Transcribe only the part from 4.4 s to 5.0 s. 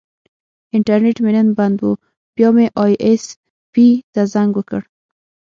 وکړ.